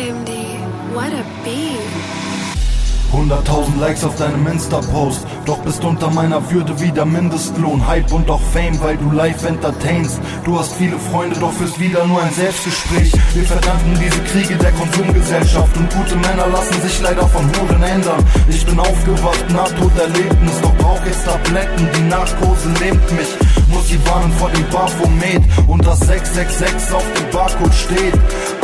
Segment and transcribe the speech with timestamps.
[0.00, 0.32] MD,
[0.94, 2.30] what a beat.
[3.12, 7.86] 100.000 Likes auf deinem Insta-Post, doch bist unter meiner Würde wie der Mindestlohn.
[7.86, 10.18] Hype und auch Fame, weil du live entertainst.
[10.44, 13.12] Du hast viele Freunde, doch führst wieder nur ein Selbstgespräch.
[13.34, 18.24] Wir verdanken diese Kriege der Konsumgesellschaft und gute Männer lassen sich leider von Huren ändern.
[18.48, 23.28] Ich bin aufgewacht, Nahtoderlebnis, doch brauch jetzt Tabletten, die Narkose lebt mich
[23.70, 28.14] muss sie warnen vor dem Baphomet und das 666 auf dem Barcode steht.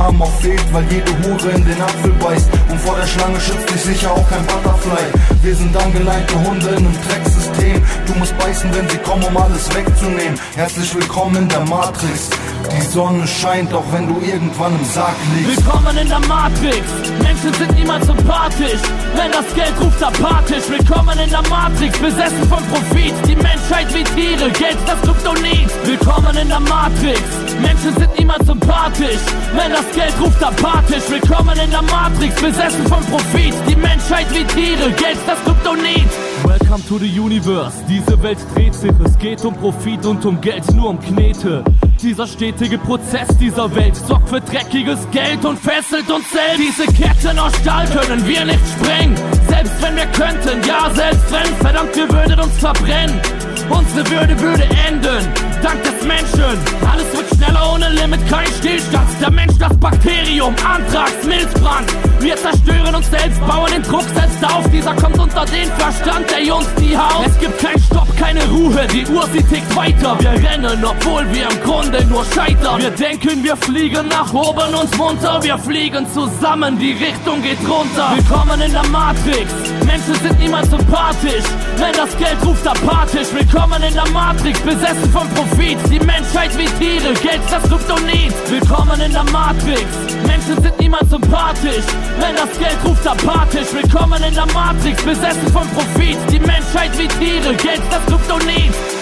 [0.00, 2.48] Arm auf fehlt, weil jede Hure in den Apfel beißt.
[2.70, 5.06] Und vor der Schlange schützt dich sicher auch kein Butterfly.
[5.42, 7.82] Wir sind angeleinte Hunde in einem Drecksystem.
[8.06, 10.40] Du musst beißen, wenn sie kommen, um alles wegzunehmen.
[10.54, 12.30] Herzlich willkommen in der Matrix.
[12.72, 15.64] Die Sonne scheint, auch wenn du irgendwann im Sarg liegst.
[15.64, 16.86] Willkommen in der Matrix.
[17.22, 18.80] Menschen sind niemals sympathisch.
[19.20, 20.66] Wenn das Geld ruft, apathisch.
[20.70, 21.98] Willkommen in der Matrix.
[21.98, 23.12] Besessen von Profit.
[23.28, 24.50] Die Menschheit wie Tiere.
[24.50, 25.68] Geld, das Kryptonit.
[25.84, 27.20] Willkommen in der Matrix.
[27.60, 29.20] Menschen sind niemals sympathisch.
[29.54, 31.10] Wenn das Geld ruft, apathisch.
[31.10, 32.40] Willkommen in der Matrix.
[32.40, 33.52] Besessen von Profit.
[33.68, 34.90] Die Menschheit wie Tiere.
[34.92, 36.08] Geld, das Kryptonit.
[36.44, 37.76] Welcome to the universe.
[37.90, 38.92] Diese Welt dreht sich.
[39.04, 41.62] Es geht um Profit und um Geld, nur um Knete.
[42.02, 46.58] Dieser stetige Prozess dieser Welt sorgt für dreckiges Geld und fesselt uns selbst.
[46.58, 49.14] Diese Ketten aus Stahl können wir nicht sprengen.
[49.46, 53.20] Selbst wenn wir könnten, ja, selbst wenn, verdammt, wir würden uns verbrennen.
[53.68, 55.28] Unsere Würde würde enden,
[55.62, 56.58] dank des Menschen.
[56.90, 59.08] Alles wird schneller ohne Limit, kein Stillstand.
[59.20, 61.92] Der Mensch, das Bakterium, Anthrax, Milzbrand.
[62.20, 64.68] Wir zerstören uns selbst, bauen den Druck selbst auf.
[64.70, 67.26] Dieser kommt unter den Verstand, der uns die haut.
[67.26, 70.16] Es gibt keinen Stopp, keine Ruhe, die Uhr sie tickt weiter.
[70.20, 72.80] Wir rennen, obwohl wir im Grunde nur scheitern.
[72.80, 75.42] Wir denken, wir fliegen nach oben uns munter.
[75.42, 78.12] Wir fliegen zusammen, die Richtung geht runter.
[78.14, 79.50] Willkommen in der Matrix.
[79.84, 81.44] Menschen sind niemals sympathisch.
[81.76, 83.28] Wenn das Geld ruft, apathisch.
[83.32, 85.78] Willkommen in der Matrix, besessen von Profit.
[85.90, 88.32] Die Menschheit wie Tiere, Geld das Kryptonit.
[88.48, 89.82] Willkommen in der Matrix.
[90.26, 91.84] Menschen sind niemals sympathisch.
[92.18, 93.72] Wenn das Geld ruft, apathisch.
[93.72, 96.16] Willkommen in der Matrix, besessen von Profit.
[96.30, 98.99] Die Menschheit wie Tiere, Geld das Kryptonit.